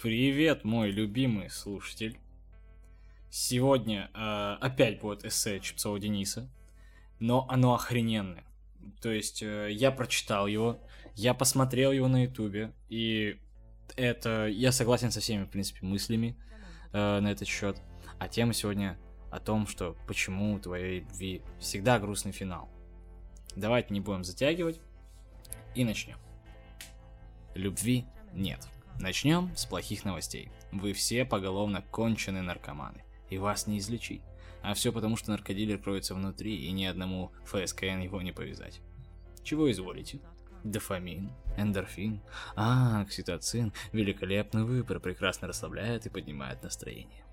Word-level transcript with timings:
Привет, 0.00 0.62
мой 0.62 0.92
любимый 0.92 1.50
слушатель. 1.50 2.20
Сегодня 3.30 4.08
э, 4.14 4.56
опять 4.60 5.00
будет 5.00 5.24
эссе 5.24 5.58
Чипцова 5.58 5.98
Дениса, 5.98 6.48
но 7.18 7.48
оно 7.48 7.74
охрененное. 7.74 8.44
То 9.02 9.10
есть 9.10 9.42
э, 9.42 9.70
я 9.72 9.90
прочитал 9.90 10.46
его, 10.46 10.78
я 11.16 11.34
посмотрел 11.34 11.90
его 11.90 12.06
на 12.06 12.22
ютубе, 12.26 12.72
и 12.88 13.40
это 13.96 14.46
я 14.46 14.70
согласен 14.70 15.10
со 15.10 15.18
всеми, 15.18 15.46
в 15.46 15.50
принципе, 15.50 15.84
мыслями 15.84 16.36
э, 16.92 17.18
на 17.18 17.32
этот 17.32 17.48
счет. 17.48 17.82
А 18.20 18.28
тема 18.28 18.52
сегодня 18.52 18.96
о 19.32 19.40
том, 19.40 19.66
что 19.66 19.96
почему 20.06 20.54
у 20.54 20.60
твоей 20.60 21.00
любви 21.00 21.42
всегда 21.58 21.98
грустный 21.98 22.30
финал. 22.30 22.68
Давайте 23.56 23.92
не 23.92 24.00
будем 24.00 24.22
затягивать 24.22 24.80
и 25.74 25.84
начнем. 25.84 26.18
Любви 27.56 28.04
нет. 28.32 28.68
Начнем 29.00 29.54
с 29.56 29.64
плохих 29.64 30.04
новостей. 30.04 30.50
Вы 30.72 30.92
все 30.92 31.24
поголовно 31.24 31.82
конченые 31.82 32.42
наркоманы, 32.42 33.04
и 33.30 33.38
вас 33.38 33.66
не 33.66 33.78
излечить. 33.78 34.22
А 34.62 34.74
все 34.74 34.92
потому, 34.92 35.16
что 35.16 35.30
наркодилер 35.30 35.78
кроется 35.78 36.14
внутри, 36.14 36.56
и 36.56 36.70
ни 36.72 36.84
одному 36.84 37.32
ФСКН 37.44 38.00
его 38.00 38.20
не 38.22 38.32
повязать. 38.32 38.80
Чего 39.44 39.70
изволите? 39.70 40.20
Дофамин, 40.64 41.30
эндорфин, 41.56 42.20
а, 42.56 43.02
окситоцин, 43.02 43.72
великолепный 43.92 44.64
выбор, 44.64 44.98
прекрасно 44.98 45.48
расслабляет 45.48 46.06
и 46.06 46.10
поднимает 46.10 46.62
настроение. 46.62 47.24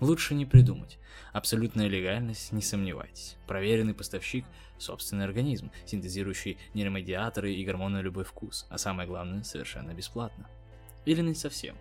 Лучше 0.00 0.34
не 0.34 0.44
придумать. 0.44 0.98
Абсолютная 1.32 1.86
легальность, 1.86 2.50
не 2.50 2.60
сомневайтесь. 2.60 3.36
Проверенный 3.46 3.94
поставщик– 3.94 4.44
собственный 4.78 5.24
организм, 5.24 5.70
синтезирующий 5.86 6.58
нейромедиаторы 6.74 7.54
и 7.54 7.64
гормоны 7.64 7.98
любой 7.98 8.24
вкус, 8.24 8.66
а 8.68 8.78
самое 8.78 9.08
главное– 9.08 9.42
совершенно 9.44 9.94
бесплатно. 9.94 10.48
Или 11.04 11.22
не 11.22 11.34
совсем. 11.34 11.76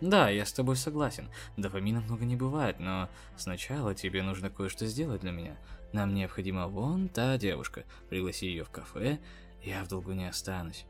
Да, 0.00 0.30
я 0.30 0.44
с 0.44 0.52
тобой 0.52 0.76
согласен. 0.76 1.28
Дофамина 1.56 2.00
много 2.00 2.24
не 2.24 2.36
бывает, 2.36 2.78
но 2.78 3.08
сначала 3.36 3.94
тебе 3.94 4.22
нужно 4.22 4.48
кое-что 4.48 4.86
сделать 4.86 5.22
для 5.22 5.32
меня. 5.32 5.56
Нам 5.92 6.14
необходима 6.14 6.68
вон 6.68 7.08
та 7.08 7.36
девушка. 7.36 7.84
Пригласи 8.08 8.46
ее 8.46 8.64
в 8.64 8.70
кафе, 8.70 9.18
я 9.64 9.82
в 9.84 9.88
долгу 9.88 10.12
не 10.12 10.28
останусь. 10.28 10.84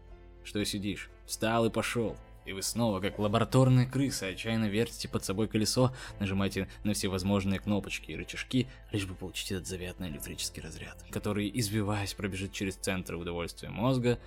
Что 0.45 0.63
сидишь? 0.65 1.11
Встал 1.27 1.67
и 1.67 1.71
пошел. 1.71 2.17
И 2.45 2.53
вы 2.53 2.63
снова, 2.63 3.01
как 3.01 3.19
лабораторные 3.19 3.87
крысы, 3.87 4.25
отчаянно 4.25 4.67
вертите 4.67 5.07
под 5.09 5.23
собой 5.23 5.49
колесо, 5.49 5.95
нажимаете 6.19 6.67
на 6.83 6.95
все 6.95 7.09
возможные 7.09 7.61
кнопочки 7.61 8.11
и 8.11 8.17
рычажки, 8.17 8.69
лишь 8.91 9.05
бы 9.05 9.15
получить 9.15 9.53
этот 9.53 9.67
заветный 9.67 10.09
электрический 10.09 10.63
разряд, 10.63 11.05
который, 11.11 11.51
извиваясь, 11.53 12.15
пробежит 12.15 12.53
через 12.53 12.77
центр 12.77 13.17
удовольствия 13.17 13.69
мозга. 13.69 14.19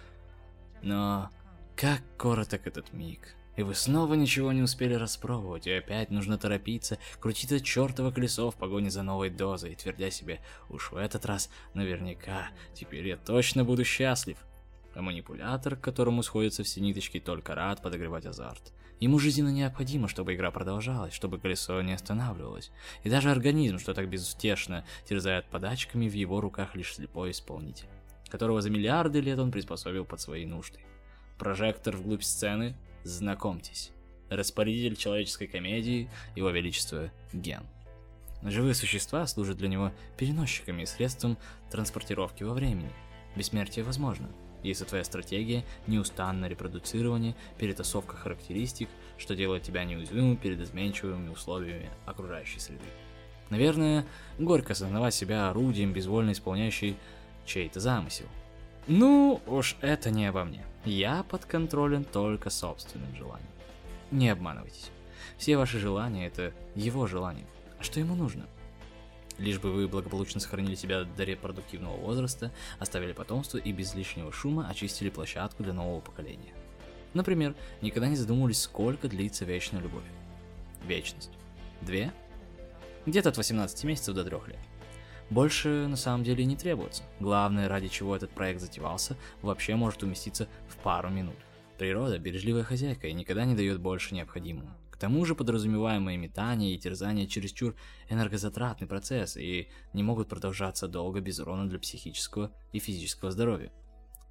Но 0.84 1.32
как 1.76 2.02
короток 2.18 2.68
этот 2.68 2.94
миг. 2.94 3.36
И 3.58 3.64
вы 3.64 3.76
снова 3.76 4.14
ничего 4.14 4.52
не 4.54 4.62
успели 4.62 4.94
распробовать, 4.94 5.68
и 5.68 5.72
опять 5.72 6.10
нужно 6.10 6.38
торопиться, 6.38 6.98
крутить 7.20 7.52
это 7.52 7.64
чертово 7.64 8.12
колесо 8.12 8.50
в 8.50 8.56
погоне 8.56 8.90
за 8.90 9.04
новой 9.04 9.30
дозой, 9.30 9.76
твердя 9.76 10.10
себе, 10.10 10.40
уж 10.70 10.92
в 10.92 10.96
этот 10.96 11.26
раз 11.26 11.50
наверняка, 11.74 12.48
теперь 12.74 13.08
я 13.08 13.18
точно 13.18 13.66
буду 13.66 13.84
счастлив. 13.84 14.38
А 14.96 15.02
манипулятор, 15.02 15.76
к 15.76 15.82
которому 15.82 16.24
сходятся 16.24 16.64
все 16.64 16.82
ниточки, 16.82 17.20
только 17.20 17.56
рад 17.56 17.82
подогревать 17.82 18.26
азарт. 18.26 18.74
Ему 19.00 19.20
жизненно 19.20 19.50
необходимо, 19.50 20.08
чтобы 20.08 20.36
игра 20.36 20.52
продолжалась, 20.52 21.14
чтобы 21.14 21.40
колесо 21.40 21.82
не 21.82 21.94
останавливалось. 21.94 22.72
И 23.04 23.10
даже 23.10 23.32
организм, 23.32 23.80
что 23.80 23.94
так 23.94 24.08
безутешно 24.10 24.86
терзает 25.06 25.46
подачками, 25.50 26.08
в 26.08 26.14
его 26.14 26.40
руках 26.40 26.76
лишь 26.76 26.94
слепой 26.94 27.32
исполнитель, 27.32 27.90
которого 28.30 28.62
за 28.62 28.70
миллиарды 28.70 29.20
лет 29.20 29.40
он 29.40 29.52
приспособил 29.52 30.06
под 30.06 30.22
свои 30.22 30.46
нужды. 30.46 30.80
Прожектор 31.42 31.98
вглубь 31.98 32.22
сцены, 32.22 32.76
знакомьтесь. 33.04 33.90
Распорядитель 34.30 34.96
человеческой 34.96 35.48
комедии, 35.48 36.08
его 36.36 36.52
величество 36.52 37.10
Ген. 37.34 37.64
Живые 38.44 38.76
существа 38.76 39.26
служат 39.26 39.58
для 39.58 39.68
него 39.68 39.92
переносчиками 40.18 40.84
и 40.84 40.86
средством 40.86 41.40
транспортировки 41.72 42.44
во 42.44 42.54
времени. 42.54 42.92
Бессмертие 43.36 43.84
возможно, 43.84 44.30
если 44.62 44.86
твоя 44.86 45.04
стратегия– 45.04 45.66
неустанное 45.88 46.48
репродуцирование, 46.48 47.36
перетасовка 47.58 48.16
характеристик, 48.16 48.90
что 49.18 49.36
делает 49.36 49.64
тебя 49.64 49.84
неуязвимым 49.84 50.38
перед 50.38 50.60
изменчивыми 50.60 51.30
условиями 51.30 51.90
окружающей 52.06 52.60
среды. 52.60 52.86
Наверное, 53.50 54.06
горько 54.38 54.74
осознавать 54.74 55.16
себя 55.16 55.50
орудием, 55.50 55.92
безвольно 55.92 56.34
исполняющей 56.34 56.98
чей-то 57.48 57.80
замысел. 57.80 58.28
Ну, 58.88 59.42
уж 59.46 59.76
это 59.82 60.10
не 60.10 60.26
обо 60.26 60.44
мне. 60.44 60.66
Я 60.86 61.24
подконтролен 61.24 62.04
только 62.04 62.50
собственным 62.50 63.16
желанием. 63.16 63.50
Не 64.10 64.30
обманывайтесь. 64.30 64.90
Все 65.38 65.58
ваши 65.58 65.80
желания– 65.80 66.26
это 66.28 66.54
его 66.76 67.08
желания. 67.08 67.46
А 67.80 67.84
что 67.84 68.00
ему 68.00 68.16
нужно? 68.16 68.46
Лишь 69.38 69.60
бы 69.60 69.72
вы 69.72 69.88
благополучно 69.88 70.40
сохранили 70.40 70.76
себя 70.76 71.04
до 71.04 71.24
репродуктивного 71.24 71.98
возраста, 71.98 72.52
оставили 72.80 73.14
потомство 73.14 73.58
и 73.58 73.72
без 73.72 73.96
лишнего 73.96 74.32
шума 74.32 74.68
очистили 74.70 75.10
площадку 75.10 75.64
для 75.64 75.74
нового 75.74 76.00
поколения. 76.00 76.54
Например, 77.14 77.56
никогда 77.82 78.08
не 78.08 78.16
задумывались, 78.16 78.62
сколько 78.62 79.08
длится 79.08 79.46
вечная 79.46 79.82
любовь. 79.82 80.04
Вечность. 80.86 81.32
Две? 81.82 82.12
Где-то 83.06 83.30
от 83.30 83.38
18 83.38 83.84
месяцев 83.84 84.16
до 84.16 84.24
3 84.24 84.38
лет. 84.48 84.60
Больше 85.32 85.88
на 85.88 85.96
самом 85.96 86.26
деле 86.26 86.44
не 86.44 86.58
требуется. 86.58 87.04
Главное, 87.22 87.70
ради 87.70 87.88
чего 87.88 88.18
этот 88.18 88.32
проект 88.32 88.60
затевался, 88.60 89.16
вообще 89.42 89.76
может 89.76 90.04
уместиться 90.04 90.50
в 90.68 90.76
пару 90.76 91.10
минут. 91.10 91.38
Природа– 91.78 92.18
бережливая 92.20 92.64
хозяйка 92.64 93.08
и 93.08 93.14
никогда 93.14 93.46
не 93.46 93.56
дает 93.56 93.80
больше 93.80 94.14
необходимого. 94.14 94.76
К 94.90 94.98
тому 94.98 95.24
же 95.24 95.34
подразумеваемые 95.34 96.18
метания 96.18 96.76
и 96.76 96.78
терзания 96.78 97.28
чересчур 97.28 97.76
энергозатратный 98.10 98.88
процесс 98.88 99.38
и 99.38 99.70
не 99.94 100.04
могут 100.04 100.28
продолжаться 100.28 100.90
долго 100.90 101.22
без 101.22 101.40
урона 101.40 101.70
для 101.70 101.80
психического 101.80 102.52
и 102.74 102.80
физического 102.80 103.32
здоровья. 103.32 103.72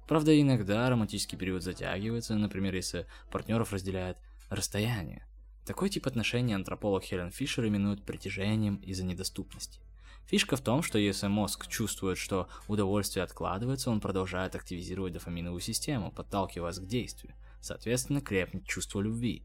Правда, 0.07 0.39
иногда 0.39 0.87
романтический 0.87 1.35
период 1.35 1.63
затягивается, 1.63 2.35
например, 2.35 2.75
если 2.75 3.07
партнеров 3.31 3.73
разделяет 3.73 4.17
расстояние. 4.49 5.25
Такой 5.65 5.89
тип 5.89 6.05
отношений 6.05 6.53
антрополог 6.53 7.03
Хелен 7.03 7.31
Фишер 7.31 7.65
именует 7.67 8.05
притяжением 8.05 8.75
из-за 8.75 9.03
недоступности. 9.03 9.79
Фишка 10.27 10.55
в 10.55 10.61
том, 10.61 10.81
что 10.81 10.97
если 10.97 11.27
мозг 11.27 11.67
чувствует, 11.67 12.17
что 12.17 12.47
удовольствие 12.67 13.23
откладывается, 13.23 13.91
он 13.91 13.99
продолжает 13.99 14.55
активизировать 14.55 15.13
дофаминовую 15.13 15.59
систему, 15.59 16.11
подталкивая 16.11 16.67
вас 16.67 16.79
к 16.79 16.85
действию. 16.85 17.33
Соответственно, 17.59 18.21
крепнет 18.21 18.65
чувство 18.65 19.01
любви. 19.01 19.43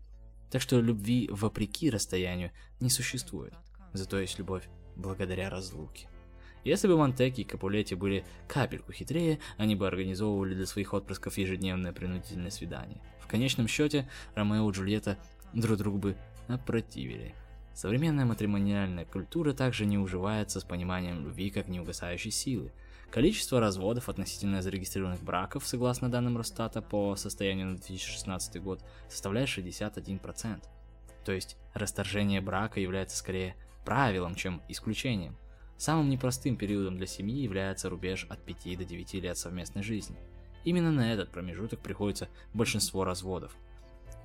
Так 0.50 0.62
что 0.62 0.80
любви 0.80 1.28
вопреки 1.30 1.90
расстоянию 1.90 2.52
не 2.80 2.88
существует. 2.88 3.54
Зато 3.92 4.18
есть 4.18 4.38
любовь 4.38 4.68
благодаря 4.94 5.50
разлуке. 5.50 6.08
Если 6.64 6.88
бы 6.88 6.96
Монтеки 6.96 7.42
и 7.42 7.44
Капулетти 7.44 7.94
были 7.94 8.24
капельку 8.48 8.92
хитрее, 8.92 9.38
они 9.56 9.76
бы 9.76 9.86
организовывали 9.86 10.54
для 10.54 10.66
своих 10.66 10.94
отпрысков 10.94 11.38
ежедневное 11.38 11.92
принудительное 11.92 12.50
свидание. 12.50 13.00
В 13.20 13.28
конечном 13.28 13.68
счете, 13.68 14.08
Ромео 14.34 14.68
и 14.70 14.72
Джульетта 14.72 15.18
друг 15.52 15.78
другу 15.78 15.98
бы 15.98 16.16
опротивили. 16.48 17.34
Современная 17.76 18.24
матримониальная 18.24 19.04
культура 19.04 19.52
также 19.52 19.84
не 19.84 19.98
уживается 19.98 20.60
с 20.60 20.64
пониманием 20.64 21.22
любви 21.22 21.50
как 21.50 21.68
неугасающей 21.68 22.30
силы. 22.30 22.72
Количество 23.10 23.60
разводов 23.60 24.08
относительно 24.08 24.62
зарегистрированных 24.62 25.22
браков, 25.22 25.66
согласно 25.66 26.10
данным 26.10 26.38
Росстата 26.38 26.80
по 26.80 27.16
состоянию 27.16 27.66
на 27.66 27.76
2016 27.76 28.62
год, 28.62 28.82
составляет 29.10 29.50
61%. 29.50 30.62
То 31.26 31.32
есть 31.32 31.58
расторжение 31.74 32.40
брака 32.40 32.80
является 32.80 33.18
скорее 33.18 33.54
правилом, 33.84 34.36
чем 34.36 34.62
исключением. 34.70 35.36
Самым 35.76 36.08
непростым 36.08 36.56
периодом 36.56 36.96
для 36.96 37.06
семьи 37.06 37.42
является 37.42 37.90
рубеж 37.90 38.26
от 38.30 38.42
5 38.42 38.78
до 38.78 38.84
9 38.86 39.14
лет 39.16 39.36
совместной 39.36 39.82
жизни. 39.82 40.16
Именно 40.64 40.92
на 40.92 41.12
этот 41.12 41.30
промежуток 41.30 41.80
приходится 41.80 42.30
большинство 42.54 43.04
разводов– 43.04 43.54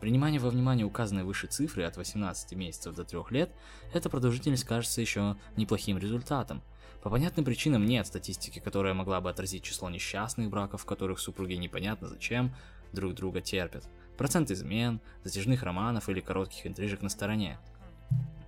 Принимание 0.01 0.39
во 0.39 0.49
внимание 0.49 0.83
указанной 0.83 1.23
выше 1.23 1.45
цифры 1.45 1.83
от 1.83 1.95
18 1.95 2.53
месяцев 2.53 2.95
до 2.95 3.05
3 3.05 3.19
лет, 3.29 3.51
эта 3.93 4.09
продолжительность 4.09 4.63
кажется 4.63 4.99
еще 4.99 5.37
неплохим 5.55 5.99
результатом. 5.99 6.63
По 7.03 7.11
понятным 7.11 7.45
причинам 7.45 7.85
нет 7.85 8.07
статистики, 8.07 8.57
которая 8.57 8.95
могла 8.95 9.21
бы 9.21 9.29
отразить 9.29 9.63
число 9.63 9.91
несчастных 9.91 10.49
браков, 10.49 10.81
в 10.81 10.85
которых 10.85 11.19
супруги 11.19 11.53
непонятно 11.53 12.07
зачем 12.07 12.51
друг 12.93 13.13
друга 13.13 13.41
терпят, 13.41 13.87
процент 14.17 14.49
измен, 14.49 15.01
затяжных 15.23 15.61
романов 15.61 16.09
или 16.09 16.19
коротких 16.19 16.65
интрижек 16.65 17.03
на 17.03 17.09
стороне. 17.09 17.59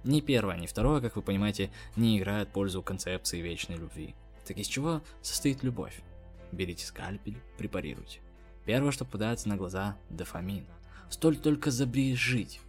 Ни 0.03 0.21
первое, 0.21 0.57
ни 0.57 0.65
второе, 0.65 1.01
как 1.01 1.15
вы 1.15 1.21
понимаете, 1.21 1.69
не 1.95 2.17
играет 2.17 2.49
пользу 2.49 2.81
концепции 2.81 3.41
вечной 3.41 3.77
любви. 3.77 4.15
Так 4.47 4.57
из 4.57 4.65
чего 4.65 5.01
состоит 5.21 5.61
любовь? 5.61 6.01
Берите 6.51 6.83
скальпель, 6.83 7.37
препарируйте. 7.59 8.21
Первое, 8.65 8.91
что 8.91 9.05
попадается 9.05 9.49
на 9.49 9.55
глаза– 9.55 9.97
дофамин– 10.09 10.65
Столь 11.09 11.37
только 11.37 11.71
забрежить. 11.71 12.59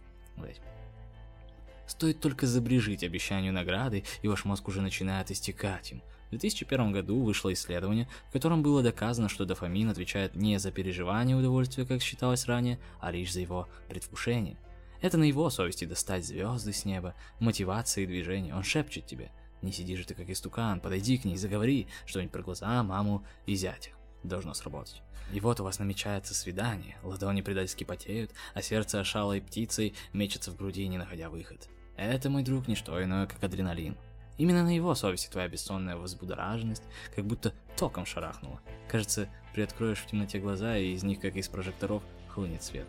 Стоит 1.87 2.19
только 2.19 2.47
забрежить 2.47 3.03
обещанию 3.03 3.53
награды, 3.53 4.03
и 4.21 4.27
ваш 4.27 4.45
мозг 4.45 4.67
уже 4.67 4.81
начинает 4.81 5.31
истекать 5.31 5.91
им. 5.91 6.01
В 6.27 6.31
2001 6.31 6.91
году 6.91 7.21
вышло 7.21 7.53
исследование, 7.53 8.09
в 8.29 8.33
котором 8.33 8.63
было 8.63 8.81
доказано, 8.81 9.29
что 9.29 9.45
дофамин 9.45 9.89
отвечает 9.89 10.35
не 10.35 10.57
за 10.57 10.71
переживание 10.71 11.37
удовольствия, 11.37 11.85
как 11.85 12.01
считалось 12.01 12.47
ранее, 12.47 12.79
а 12.99 13.11
лишь 13.11 13.31
за 13.31 13.41
его 13.41 13.69
предвкушение. 13.87 14.57
Это 15.01 15.17
на 15.17 15.23
его 15.23 15.49
совести 15.49 15.85
достать 15.85 16.25
звезды 16.25 16.73
с 16.73 16.83
неба, 16.83 17.13
мотивации 17.39 18.03
и 18.03 18.07
движения. 18.07 18.55
Он 18.55 18.63
шепчет 18.63 19.05
тебе. 19.05 19.31
Не 19.61 19.71
сиди 19.71 19.95
же 19.95 20.05
ты 20.05 20.15
как 20.15 20.29
истукан, 20.29 20.79
подойди 20.79 21.17
к 21.17 21.25
ней, 21.25 21.37
заговори 21.37 21.87
что-нибудь 22.05 22.31
про 22.31 22.41
глаза, 22.41 22.83
маму 22.83 23.23
и 23.45 23.55
зятя. 23.55 23.91
Должно 24.25 24.55
сработать. 24.55 25.03
И 25.33 25.39
вот 25.39 25.59
у 25.59 25.63
вас 25.63 25.79
намечается 25.79 26.33
свидание, 26.33 26.97
ладони 27.03 27.41
предательски 27.41 27.83
потеют, 27.83 28.31
а 28.53 28.61
сердце 28.61 28.99
ошалой 28.99 29.41
птицей 29.41 29.93
мечется 30.13 30.51
в 30.51 30.55
груди, 30.55 30.87
не 30.87 30.97
находя 30.97 31.29
выход. 31.29 31.69
Это, 31.95 32.29
мой 32.29 32.43
друг, 32.43 32.67
не 32.67 32.75
что 32.75 33.01
иное, 33.03 33.27
как 33.27 33.43
адреналин. 33.43 33.95
Именно 34.37 34.63
на 34.63 34.75
его 34.75 34.95
совести 34.95 35.29
твоя 35.29 35.47
бессонная 35.47 35.95
возбудораженность 35.95 36.83
как 37.15 37.25
будто 37.25 37.53
током 37.77 38.05
шарахнула. 38.05 38.59
Кажется, 38.89 39.29
приоткроешь 39.53 39.99
в 39.99 40.07
темноте 40.07 40.39
глаза, 40.39 40.75
и 40.77 40.93
из 40.93 41.03
них, 41.03 41.19
как 41.19 41.35
из 41.35 41.47
прожекторов, 41.47 42.03
хлынет 42.27 42.63
свет. 42.63 42.87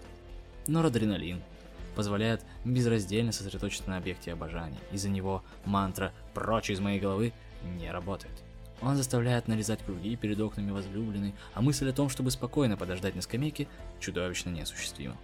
Но 0.66 0.84
адреналин 0.84 1.42
позволяет 1.94 2.44
безраздельно 2.64 3.32
сосредоточиться 3.32 3.88
на 3.88 3.98
объекте 3.98 4.32
обожания. 4.32 4.80
Из-за 4.90 5.08
него 5.08 5.44
мантра 5.64 6.12
«прочь 6.34 6.70
из 6.70 6.80
моей 6.80 6.98
головы» 6.98 7.32
не 7.78 7.90
работает. 7.90 8.45
Он 8.82 8.96
заставляет 8.96 9.48
нарезать 9.48 9.82
круги 9.84 10.16
перед 10.16 10.38
окнами 10.40 10.70
возлюбленной, 10.70 11.34
а 11.54 11.62
мысль 11.62 11.88
о 11.88 11.92
том, 11.92 12.08
чтобы 12.08 12.30
спокойно 12.30 12.76
подождать 12.76 13.14
на 13.14 13.22
скамейке, 13.22 13.68
чудовищно 14.00 14.50
неосуществима. 14.50 15.16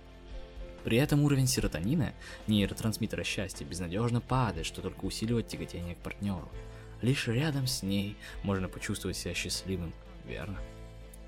При 0.84 0.96
этом 0.96 1.22
уровень 1.22 1.46
серотонина, 1.46 2.12
нейротрансмиттера 2.48 3.22
счастья, 3.22 3.64
безнадежно 3.64 4.20
падает, 4.20 4.66
что 4.66 4.82
только 4.82 5.04
усиливает 5.04 5.48
тяготение 5.48 5.94
к 5.94 5.98
партнеру. 5.98 6.48
Лишь 7.02 7.28
рядом 7.28 7.66
с 7.66 7.82
ней 7.82 8.16
можно 8.42 8.68
почувствовать 8.68 9.16
себя 9.16 9.34
счастливым, 9.34 9.92
верно? 10.26 10.58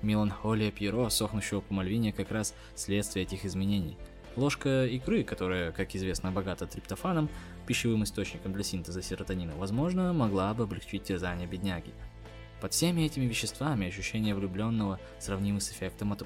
Меланхолия 0.01 0.71
Пьеро, 0.71 1.09
сохнущего 1.09 1.61
по 1.61 1.73
Мальвине, 1.73 2.11
как 2.11 2.31
раз 2.31 2.53
следствие 2.75 3.25
этих 3.25 3.45
изменений. 3.45 3.97
Ложка 4.35 4.85
икры, 4.85 5.23
которая, 5.23 5.71
как 5.71 5.95
известно, 5.95 6.31
богата 6.31 6.67
триптофаном, 6.67 7.29
пищевым 7.65 8.03
источником 8.03 8.51
для 8.51 8.63
синтеза 8.63 9.01
серотонина, 9.01 9.55
возможно, 9.55 10.11
могла 10.11 10.53
бы 10.53 10.63
облегчить 10.63 11.03
терзание 11.03 11.47
бедняги. 11.47 11.93
Под 12.65 12.73
всеми 12.73 13.03
этими 13.03 13.25
веществами 13.25 13.85
ощущение 13.85 14.33
влюбленного 14.33 14.99
сравнимо 15.19 15.59
с 15.59 15.71
эффектом 15.71 16.13
от 16.13 16.23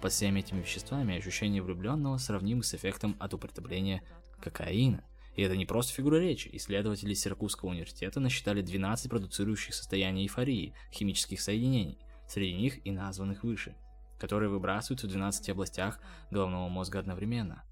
под 0.00 0.12
всеми 0.12 0.38
этими 0.38 0.60
веществами 0.60 1.16
ощущение 1.16 1.62
влюбленного 1.62 2.16
сравнимо 2.18 2.62
с 2.62 2.74
эффектом 2.74 3.16
от 3.18 3.34
употребления 3.34 4.04
кокаина. 4.40 5.02
И 5.34 5.42
это 5.42 5.56
не 5.56 5.66
просто 5.66 5.92
фигура 5.94 6.18
речи. 6.18 6.48
Исследователи 6.52 7.12
Сиракузского 7.12 7.70
университета 7.70 8.20
насчитали 8.20 8.62
12 8.62 9.10
продуцирующих 9.10 9.74
состояний 9.74 10.22
эйфории, 10.22 10.74
химических 10.92 11.40
соединений, 11.40 11.98
среди 12.28 12.54
них 12.54 12.86
и 12.86 12.92
названных 12.92 13.42
выше, 13.42 13.74
которые 14.20 14.48
выбрасываются 14.48 15.08
в 15.08 15.10
12 15.10 15.48
областях 15.48 15.98
головного 16.30 16.68
мозга 16.68 17.00
одновременно. 17.00 17.64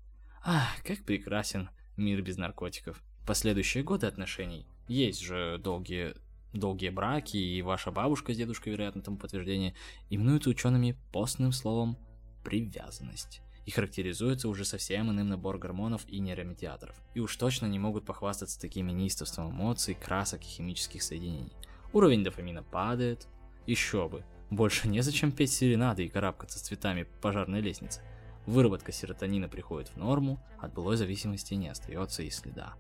Ах, 0.42 0.82
как 0.82 1.04
прекрасен 1.04 1.70
мир 1.96 2.20
без 2.20 2.36
наркотиков. 2.36 3.00
Последующие 3.24 3.84
годы 3.84 4.08
отношений, 4.08 4.66
есть 4.88 5.20
же 5.20 5.58
долгие 5.58 6.16
долгие 6.52 6.90
браки, 6.90 7.36
и 7.36 7.62
ваша 7.62 7.90
бабушка 7.90 8.32
с 8.32 8.36
дедушкой, 8.36 8.72
вероятно, 8.72 9.02
тому 9.02 9.16
подтверждение, 9.16 9.74
именуются 10.10 10.50
учеными 10.50 10.96
постным 11.12 11.52
словом 11.52 11.96
привязанность 12.44 13.42
и 13.64 13.70
характеризуется 13.70 14.48
уже 14.48 14.64
совсем 14.64 15.10
иным 15.10 15.28
набор 15.28 15.58
гормонов 15.58 16.04
и 16.08 16.18
нейромедиаторов. 16.18 16.96
И 17.14 17.20
уж 17.20 17.36
точно 17.36 17.66
не 17.66 17.78
могут 17.78 18.04
похвастаться 18.04 18.60
такими 18.60 18.90
неистовством 18.90 19.50
эмоций, 19.50 19.94
красок 19.94 20.42
и 20.42 20.46
химических 20.46 21.02
соединений. 21.02 21.52
Уровень 21.92 22.24
дофамина 22.24 22.62
падает. 22.62 23.28
Еще 23.66 24.08
бы. 24.08 24.24
Больше 24.50 24.88
незачем 24.88 25.30
петь 25.30 25.52
серенады 25.52 26.04
и 26.04 26.08
карабкаться 26.08 26.58
с 26.58 26.62
цветами 26.62 27.06
пожарной 27.20 27.60
лестницы. 27.60 28.02
Выработка 28.46 28.90
серотонина 28.90 29.48
приходит 29.48 29.88
в 29.90 29.96
норму, 29.96 30.44
от 30.58 30.74
былой 30.74 30.96
зависимости 30.96 31.54
не 31.54 31.68
остается 31.68 32.24
и 32.24 32.30
следа. 32.30 32.74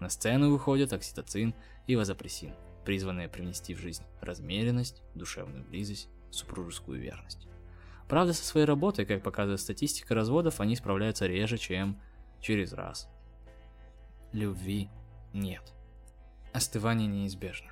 На 0.00 0.08
сцену 0.08 0.50
выходят 0.50 0.92
окситоцин 0.94 1.54
и 1.86 1.94
вазопрессин, 1.94 2.54
призванные 2.84 3.28
привнести 3.28 3.74
в 3.74 3.78
жизнь 3.78 4.02
размеренность, 4.20 5.02
душевную 5.14 5.64
близость, 5.64 6.08
супружескую 6.30 7.00
верность. 7.00 7.46
Правда, 8.08 8.32
со 8.32 8.44
своей 8.44 8.66
работой, 8.66 9.06
как 9.06 9.22
показывает 9.22 9.60
статистика 9.60 10.14
разводов, 10.14 10.60
они 10.60 10.76
справляются 10.76 11.26
реже, 11.26 11.58
чем 11.58 12.00
через 12.40 12.72
раз. 12.72 13.08
Любви 14.32 14.88
нет. 15.32 15.72
Остывание 16.52 17.08
неизбежно. 17.08 17.70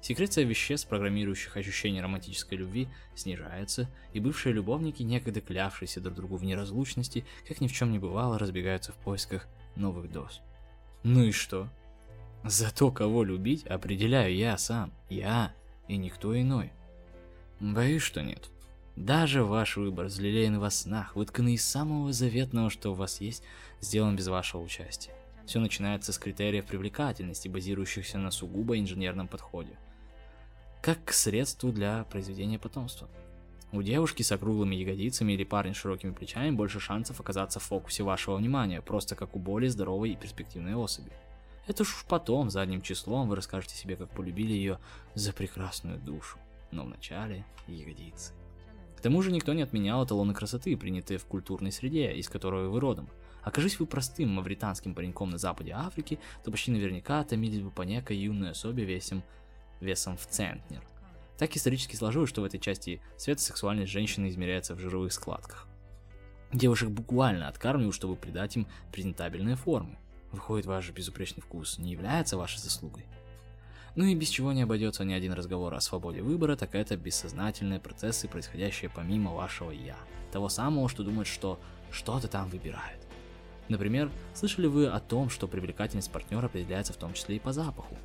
Секреция 0.00 0.44
веществ, 0.44 0.88
программирующих 0.88 1.56
ощущение 1.56 2.02
романтической 2.02 2.56
любви, 2.56 2.88
снижается, 3.16 3.90
и 4.12 4.20
бывшие 4.20 4.52
любовники, 4.52 5.02
некогда 5.02 5.40
клявшиеся 5.40 6.00
друг 6.00 6.14
другу 6.14 6.36
в 6.36 6.44
неразлучности, 6.44 7.26
как 7.46 7.60
ни 7.60 7.66
в 7.66 7.72
чем 7.72 7.90
не 7.90 7.98
бывало, 7.98 8.38
разбегаются 8.38 8.92
в 8.92 8.96
поисках 8.96 9.48
новых 9.74 10.10
доз. 10.10 10.40
Ну 11.02 11.24
и 11.24 11.32
что? 11.32 11.68
Зато 12.44 12.90
кого 12.90 13.24
любить 13.24 13.66
определяю 13.66 14.34
я 14.34 14.56
сам, 14.58 14.92
я 15.08 15.52
и 15.88 15.96
никто 15.96 16.38
иной. 16.40 16.72
Боюсь, 17.60 18.02
что 18.02 18.22
нет. 18.22 18.50
Даже 18.94 19.44
ваш 19.44 19.76
выбор, 19.76 20.06
взлелеянный 20.06 20.58
во 20.58 20.70
снах, 20.70 21.14
вытканный 21.14 21.54
из 21.54 21.64
самого 21.64 22.12
заветного, 22.12 22.70
что 22.70 22.90
у 22.90 22.94
вас 22.94 23.20
есть, 23.20 23.42
сделан 23.80 24.16
без 24.16 24.28
вашего 24.28 24.60
участия. 24.60 25.12
Все 25.46 25.60
начинается 25.60 26.12
с 26.12 26.18
критериев 26.18 26.66
привлекательности, 26.66 27.48
базирующихся 27.48 28.18
на 28.18 28.30
сугубо 28.30 28.78
инженерном 28.78 29.28
подходе. 29.28 29.78
Как 30.82 31.04
к 31.04 31.12
средству 31.12 31.72
для 31.72 32.04
произведения 32.04 32.58
потомства. 32.58 33.08
У 33.72 33.82
девушки 33.82 34.22
с 34.22 34.32
округлыми 34.32 34.74
ягодицами 34.74 35.32
или 35.32 35.44
парня 35.44 35.74
с 35.74 35.76
широкими 35.76 36.12
плечами 36.12 36.50
больше 36.50 36.80
шансов 36.80 37.20
оказаться 37.20 37.60
в 37.60 37.64
фокусе 37.64 38.02
вашего 38.02 38.36
внимания, 38.36 38.80
просто 38.80 39.14
как 39.14 39.36
у 39.36 39.38
более 39.38 39.70
здоровой 39.70 40.10
и 40.10 40.16
перспективной 40.16 40.74
особи. 40.74 41.12
Это 41.68 41.82
уж 41.82 42.04
потом, 42.08 42.48
задним 42.50 42.80
числом, 42.80 43.28
вы 43.28 43.36
расскажете 43.36 43.76
себе, 43.76 43.96
как 43.96 44.10
полюбили 44.10 44.52
ее 44.52 44.78
за 45.14 45.34
прекрасную 45.34 46.00
душу. 46.00 46.38
Но 46.70 46.84
вначале 46.84 47.44
ягодицы. 47.66 48.32
К 48.96 49.00
тому 49.00 49.22
же 49.22 49.30
никто 49.30 49.52
не 49.52 49.62
отменял 49.62 50.04
эталоны 50.04 50.34
красоты, 50.34 50.76
принятые 50.76 51.18
в 51.18 51.26
культурной 51.26 51.70
среде, 51.70 52.14
из 52.14 52.28
которой 52.28 52.68
вы 52.68 52.80
родом. 52.80 53.10
Окажись 53.42 53.78
вы 53.78 53.86
простым 53.86 54.30
мавританским 54.30 54.94
пареньком 54.94 55.30
на 55.30 55.38
западе 55.38 55.72
Африки, 55.72 56.18
то 56.42 56.50
почти 56.50 56.72
наверняка 56.72 57.22
томились 57.22 57.60
бы 57.60 57.70
по 57.70 57.82
некой 57.82 58.16
юной 58.16 58.50
особе 58.50 58.84
весом, 58.84 59.22
весом 59.80 60.16
в 60.16 60.26
центнер. 60.26 60.82
Так 61.36 61.54
исторически 61.54 61.94
сложилось, 61.94 62.30
что 62.30 62.40
в 62.40 62.44
этой 62.44 62.58
части 62.58 63.00
света 63.16 63.42
сексуальность 63.42 63.92
женщины 63.92 64.28
измеряется 64.28 64.74
в 64.74 64.80
жировых 64.80 65.12
складках. 65.12 65.68
Девушек 66.52 66.88
буквально 66.88 67.46
откармливают, 67.46 67.94
чтобы 67.94 68.16
придать 68.16 68.56
им 68.56 68.66
презентабельные 68.90 69.54
формы. 69.54 69.98
Выходит, 70.32 70.66
ваш 70.66 70.90
безупречный 70.90 71.42
вкус 71.42 71.78
не 71.78 71.92
является 71.92 72.36
вашей 72.36 72.58
заслугой. 72.58 73.06
Ну 73.94 74.04
и 74.04 74.14
без 74.14 74.28
чего 74.28 74.52
не 74.52 74.62
обойдется 74.62 75.04
ни 75.04 75.12
один 75.12 75.32
разговор 75.32 75.74
о 75.74 75.80
свободе 75.80 76.22
выбора, 76.22 76.56
так 76.56 76.74
это 76.74 76.96
бессознательные 76.96 77.80
процессы, 77.80 78.28
происходящие 78.28 78.90
помимо 78.94 79.32
вашего 79.32 79.70
«я». 79.70 79.96
Того 80.30 80.48
самого, 80.48 80.88
что 80.88 81.02
думает, 81.02 81.26
что 81.26 81.58
что-то 81.90 82.28
там 82.28 82.48
выбирает. 82.48 83.00
Например, 83.68 84.10
слышали 84.34 84.66
вы 84.66 84.86
о 84.86 85.00
том, 85.00 85.30
что 85.30 85.48
привлекательность 85.48 86.12
партнера 86.12 86.46
определяется 86.46 86.92
в 86.92 86.96
том 86.96 87.14
числе 87.14 87.36
и 87.36 87.40
по 87.40 87.52
запаху? 87.52 87.96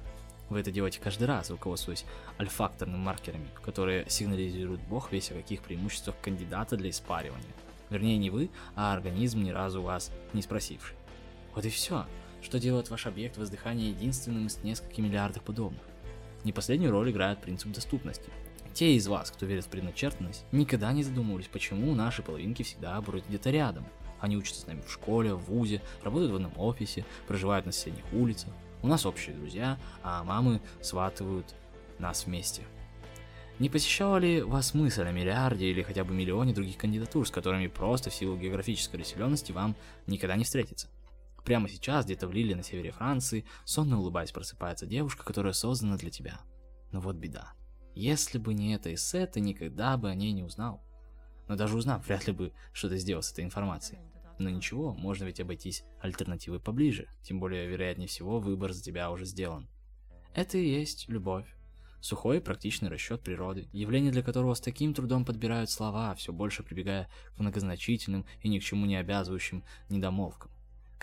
Вы 0.49 0.59
это 0.59 0.71
делаете 0.71 0.99
каждый 1.01 1.25
раз, 1.25 1.49
руководствуясь 1.49 2.05
альфакторными 2.39 2.99
маркерами, 2.99 3.47
которые 3.61 4.09
сигнализируют 4.09 4.81
бог 4.81 5.11
весь 5.11 5.31
о 5.31 5.35
каких 5.35 5.61
преимуществах 5.61 6.15
кандидата 6.21 6.75
для 6.75 6.89
испаривания. 6.89 7.53
Вернее, 7.89 8.17
не 8.17 8.29
вы, 8.29 8.49
а 8.75 8.93
организм, 8.93 9.43
ни 9.43 9.51
разу 9.51 9.81
вас 9.81 10.11
не 10.33 10.41
спросивший. 10.41 10.95
Вот 11.55 11.65
и 11.65 11.69
все 11.69 12.05
что 12.43 12.59
делает 12.59 12.89
ваш 12.89 13.07
объект 13.07 13.37
воздыхания 13.37 13.89
единственным 13.89 14.47
из 14.47 14.57
нескольких 14.63 14.99
миллиардов 14.99 15.43
подобных. 15.43 15.81
Не 16.43 16.51
последнюю 16.51 16.91
роль 16.91 17.09
играет 17.09 17.41
принцип 17.41 17.71
доступности. 17.71 18.29
Те 18.73 18.95
из 18.95 19.07
вас, 19.07 19.31
кто 19.31 19.45
верит 19.45 19.65
в 19.65 19.69
предначертанность, 19.69 20.45
никогда 20.51 20.91
не 20.91 21.03
задумывались, 21.03 21.47
почему 21.47 21.93
наши 21.95 22.21
половинки 22.21 22.63
всегда 22.63 22.99
бродят 23.01 23.27
где-то 23.27 23.49
рядом. 23.51 23.85
Они 24.19 24.35
учатся 24.35 24.61
с 24.61 24.67
нами 24.67 24.81
в 24.81 24.91
школе, 24.91 25.33
в 25.33 25.45
вузе, 25.45 25.81
работают 26.03 26.31
в 26.31 26.35
одном 26.35 26.53
офисе, 26.57 27.05
проживают 27.27 27.65
на 27.65 27.71
соседних 27.71 28.03
улицах. 28.13 28.51
У 28.81 28.87
нас 28.87 29.05
общие 29.05 29.35
друзья, 29.35 29.77
а 30.01 30.23
мамы 30.23 30.59
сватывают 30.81 31.55
нас 31.99 32.25
вместе. 32.25 32.63
Не 33.59 33.69
посещала 33.69 34.17
ли 34.17 34.41
вас 34.41 34.73
мысль 34.73 35.03
о 35.03 35.11
миллиарде 35.11 35.67
или 35.67 35.83
хотя 35.83 36.03
бы 36.03 36.13
миллионе 36.13 36.53
других 36.53 36.77
кандидатур, 36.77 37.27
с 37.27 37.31
которыми 37.31 37.67
просто 37.67 38.09
в 38.09 38.15
силу 38.15 38.35
географической 38.35 38.99
расселенности 38.99 39.51
вам 39.51 39.75
никогда 40.07 40.35
не 40.35 40.43
встретиться? 40.43 40.87
Прямо 41.43 41.67
сейчас, 41.67 42.05
где-то 42.05 42.27
в 42.27 42.33
Лиле 42.33 42.55
на 42.55 42.63
севере 42.63 42.91
Франции, 42.91 43.45
сонно 43.65 43.99
улыбаясь 43.99 44.31
просыпается 44.31 44.85
девушка, 44.85 45.25
которая 45.25 45.53
создана 45.53 45.97
для 45.97 46.09
тебя. 46.09 46.39
Но 46.91 47.01
вот 47.01 47.17
беда. 47.17 47.53
Если 47.95 48.37
бы 48.37 48.53
не 48.53 48.73
это 48.73 48.93
эссе, 48.93 49.27
ты 49.27 49.39
никогда 49.39 49.97
бы 49.97 50.09
о 50.09 50.15
ней 50.15 50.31
не 50.31 50.43
узнал. 50.43 50.81
Но 51.47 51.55
даже 51.55 51.77
узнав, 51.77 52.05
вряд 52.07 52.27
ли 52.27 52.33
бы 52.33 52.53
что-то 52.71 52.97
сделал 52.97 53.21
с 53.21 53.31
этой 53.31 53.43
информацией. 53.43 53.99
Но 54.39 54.49
ничего, 54.49 54.93
можно 54.93 55.25
ведь 55.25 55.39
обойтись 55.39 55.83
альтернативой 55.99 56.59
поближе, 56.59 57.07
тем 57.21 57.39
более, 57.39 57.67
вероятнее 57.67 58.07
всего, 58.07 58.39
выбор 58.39 58.71
за 58.71 58.81
тебя 58.81 59.11
уже 59.11 59.25
сделан. 59.25 59.67
Это 60.33 60.57
и 60.57 60.67
есть 60.67 61.07
любовь. 61.09 61.45
Сухой 61.99 62.41
практичный 62.41 62.89
расчет 62.89 63.21
природы, 63.21 63.69
явление 63.71 64.11
для 64.11 64.23
которого 64.23 64.53
с 64.55 64.59
таким 64.59 64.93
трудом 64.93 65.23
подбирают 65.23 65.69
слова, 65.69 66.15
все 66.15 66.33
больше 66.33 66.63
прибегая 66.63 67.07
к 67.35 67.39
многозначительным 67.39 68.25
и 68.41 68.49
ни 68.49 68.59
к 68.59 68.63
чему 68.63 68.85
не 68.85 68.95
обязывающим 68.95 69.63
недомолвкам. 69.89 70.52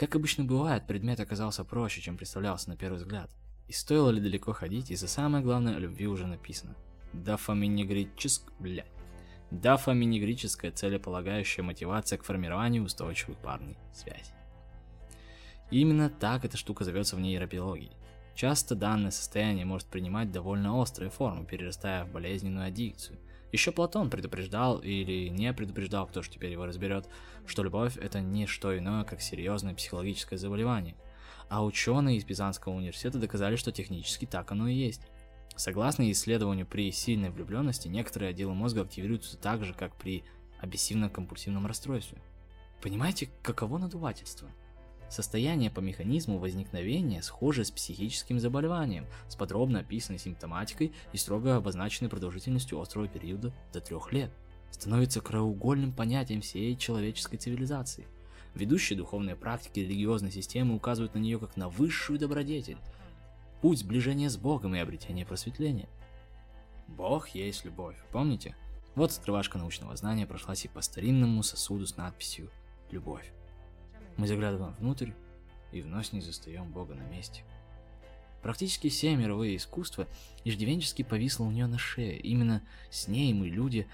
Как 0.00 0.16
обычно 0.16 0.44
бывает, 0.44 0.86
предмет 0.86 1.20
оказался 1.20 1.62
проще, 1.62 2.00
чем 2.00 2.16
представлялся 2.16 2.70
на 2.70 2.76
первый 2.78 2.96
взгляд. 2.96 3.30
И 3.68 3.72
стоило 3.72 4.08
ли 4.08 4.18
далеко 4.18 4.54
ходить, 4.54 4.90
из-за 4.90 5.06
самое 5.06 5.44
главное 5.44 5.76
о 5.76 5.78
любви 5.78 6.06
уже 6.06 6.26
написано. 6.26 6.74
Дафаминегрическ... 7.12 8.50
блядь. 8.58 8.90
Дафаминегрическая 9.50 10.70
целеполагающая 10.70 11.62
мотивация 11.62 12.16
к 12.16 12.24
формированию 12.24 12.82
устойчивой 12.82 13.36
парной 13.36 13.76
связи. 13.92 14.32
И 15.70 15.80
именно 15.82 16.08
так 16.08 16.46
эта 16.46 16.56
штука 16.56 16.84
зовется 16.84 17.16
в 17.16 17.20
нейробиологии. 17.20 17.92
Часто 18.34 18.74
данное 18.74 19.10
состояние 19.10 19.66
может 19.66 19.88
принимать 19.88 20.32
довольно 20.32 20.78
острые 20.78 21.10
формы, 21.10 21.44
перерастая 21.44 22.06
в 22.06 22.10
болезненную 22.10 22.68
аддикцию. 22.68 23.18
Еще 23.52 23.72
Платон 23.72 24.10
предупреждал 24.10 24.78
или 24.78 25.28
не 25.28 25.52
предупреждал, 25.52 26.06
кто 26.06 26.22
же 26.22 26.30
теперь 26.30 26.52
его 26.52 26.66
разберет, 26.66 27.08
что 27.46 27.62
любовь 27.62 27.96
это 27.96 28.20
не 28.20 28.46
что 28.46 28.76
иное, 28.76 29.04
как 29.04 29.20
серьезное 29.20 29.74
психологическое 29.74 30.36
заболевание. 30.36 30.94
А 31.48 31.64
ученые 31.64 32.16
из 32.16 32.24
Пизанского 32.24 32.74
университета 32.74 33.18
доказали, 33.18 33.56
что 33.56 33.72
технически 33.72 34.24
так 34.24 34.52
оно 34.52 34.68
и 34.68 34.74
есть. 34.74 35.02
Согласно 35.56 36.10
исследованию, 36.10 36.64
при 36.64 36.92
сильной 36.92 37.30
влюбленности 37.30 37.88
некоторые 37.88 38.30
отделы 38.30 38.54
мозга 38.54 38.82
активируются 38.82 39.36
так 39.36 39.64
же, 39.64 39.74
как 39.74 39.96
при 39.96 40.22
обессивно-компульсивном 40.62 41.66
расстройстве. 41.66 42.18
Понимаете, 42.80 43.28
каково 43.42 43.78
надувательство? 43.78 44.48
Состояние 45.10 45.72
по 45.72 45.80
механизму 45.80 46.38
возникновения 46.38 47.20
схоже 47.20 47.64
с 47.64 47.72
психическим 47.72 48.38
заболеванием, 48.38 49.06
с 49.28 49.34
подробно 49.34 49.80
описанной 49.80 50.20
симптоматикой 50.20 50.92
и 51.12 51.16
строго 51.16 51.56
обозначенной 51.56 52.08
продолжительностью 52.08 52.80
острого 52.80 53.08
периода 53.08 53.52
до 53.72 53.80
трех 53.80 54.12
лет. 54.12 54.30
Становится 54.70 55.20
краеугольным 55.20 55.92
понятием 55.92 56.42
всей 56.42 56.76
человеческой 56.76 57.38
цивилизации. 57.38 58.06
Ведущие 58.54 58.96
духовные 58.96 59.34
практики 59.34 59.80
религиозной 59.80 60.30
системы 60.30 60.76
указывают 60.76 61.14
на 61.14 61.18
нее 61.18 61.40
как 61.40 61.56
на 61.56 61.68
высшую 61.68 62.20
добродетель, 62.20 62.78
путь 63.62 63.80
сближения 63.80 64.30
с 64.30 64.36
Богом 64.36 64.76
и 64.76 64.78
обретения 64.78 65.26
просветления. 65.26 65.88
Бог 66.86 67.30
есть 67.30 67.64
любовь, 67.64 67.96
помните? 68.12 68.54
Вот 68.94 69.10
скрывашка 69.10 69.58
научного 69.58 69.96
знания 69.96 70.26
прошлась 70.26 70.64
и 70.64 70.68
по 70.68 70.82
старинному 70.82 71.42
сосуду 71.42 71.84
с 71.84 71.96
надписью 71.96 72.48
«Любовь». 72.92 73.32
Мы 74.20 74.26
заглядываем 74.26 74.74
внутрь 74.74 75.12
и 75.72 75.80
вновь 75.80 76.12
не 76.12 76.20
застаем 76.20 76.70
Бога 76.70 76.94
на 76.94 77.04
месте. 77.04 77.42
Практически 78.42 78.90
все 78.90 79.16
мировые 79.16 79.56
искусства 79.56 80.06
иждивенчески 80.44 81.02
повисло 81.02 81.44
у 81.44 81.50
нее 81.50 81.66
на 81.66 81.78
шее. 81.78 82.18
Именно 82.18 82.62
с 82.90 83.08
ней 83.08 83.32
мы, 83.32 83.48
люди, 83.48 83.88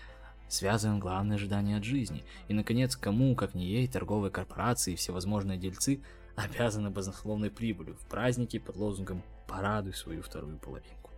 связываем 0.49 0.99
главное 0.99 1.37
ожидание 1.37 1.77
от 1.77 1.85
жизни. 1.85 2.25
И, 2.49 2.55
наконец, 2.55 2.97
кому, 2.97 3.37
как 3.37 3.55
не 3.55 3.67
ей, 3.67 3.87
торговые 3.87 4.33
корпорации 4.33 4.95
и 4.95 4.97
всевозможные 4.97 5.59
дельцы 5.59 6.03
обязаны 6.35 6.91
баснословной 6.91 7.53
прибылью 7.53 7.95
в 7.95 8.09
празднике 8.09 8.59
под 8.59 8.75
лозунгом 8.75 9.23
«Порадуй 9.47 9.95
свою 9.95 10.23
вторую 10.23 10.59
половинку». 10.59 11.13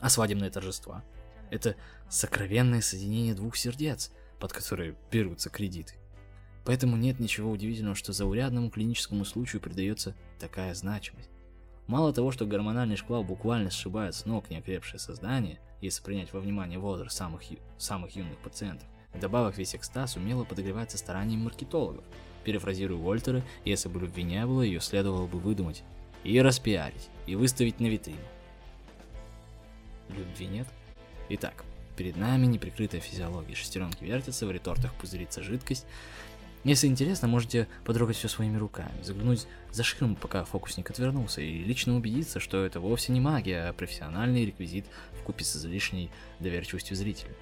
А 0.00 0.08
свадебные 0.08 0.50
торжества– 0.50 1.04
это 1.50 1.76
сокровенное 2.08 2.80
соединение 2.80 3.34
двух 3.34 3.56
сердец, 3.56 4.10
под 4.40 4.54
которые 4.54 4.96
берутся 5.10 5.50
кредиты. 5.50 5.96
Поэтому 6.64 6.96
нет 6.96 7.18
ничего 7.18 7.50
удивительного, 7.50 7.96
что 7.96 8.12
заурядному 8.12 8.70
клиническому 8.70 9.24
случаю 9.24 9.60
придается 9.60 10.14
такая 10.38 10.74
значимость. 10.74 11.30
Мало 11.86 12.12
того, 12.12 12.30
что 12.30 12.46
гормональный 12.46 12.96
шквал 12.96 13.24
буквально 13.24 13.70
сшибает 13.70 14.14
с 14.14 14.24
ног 14.24 14.48
неокрепшее 14.50 15.00
создание, 15.00 15.58
если 15.80 16.02
принять 16.02 16.32
во 16.32 16.40
внимание 16.40 16.78
возраст 16.78 17.16
самых, 17.16 17.42
ю... 17.50 17.58
самых 17.76 18.14
юных 18.14 18.38
пациентов, 18.38 18.86
вдобавок 19.12 19.58
весь 19.58 19.74
экстаз 19.74 20.16
умело 20.16 20.44
подогревается 20.44 20.96
стараниями 20.96 21.42
маркетологов. 21.42 22.04
Перефразирую 22.44 23.00
Вольтера, 23.00 23.42
если 23.64 23.88
бы 23.88 24.00
любви 24.00 24.22
не 24.22 24.44
было, 24.46 24.62
ее 24.62 24.80
следовало 24.80 25.26
бы 25.26 25.38
выдумать 25.38 25.82
и 26.24 26.40
распиарить, 26.40 27.08
и 27.26 27.34
выставить 27.34 27.80
на 27.80 27.86
витрину. 27.86 28.18
Любви 30.08 30.46
нет? 30.46 30.68
Итак, 31.28 31.64
перед 31.96 32.16
нами 32.16 32.46
неприкрытая 32.46 33.00
физиология. 33.00 33.54
Шестеренки 33.54 34.04
вертятся, 34.04 34.46
в 34.46 34.50
ретортах 34.50 34.94
пузырится 34.94 35.42
жидкость, 35.42 35.86
если 36.64 36.86
интересно, 36.86 37.26
можете 37.26 37.66
потрогать 37.84 38.16
все 38.16 38.28
своими 38.28 38.56
руками, 38.56 39.02
заглянуть 39.02 39.46
за 39.72 39.82
ширму, 39.82 40.14
пока 40.14 40.44
фокусник 40.44 40.90
отвернулся, 40.90 41.40
и 41.40 41.64
лично 41.64 41.96
убедиться, 41.96 42.38
что 42.38 42.64
это 42.64 42.78
вовсе 42.78 43.12
не 43.12 43.20
магия, 43.20 43.68
а 43.68 43.72
профессиональный 43.72 44.46
реквизит 44.46 44.86
в 45.12 45.22
купе 45.24 45.44
с 45.44 45.56
излишней 45.56 46.10
доверчивостью 46.38 46.96
зрителя. 46.96 47.34